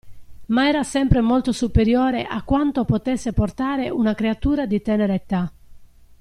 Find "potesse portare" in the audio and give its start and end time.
2.85-3.91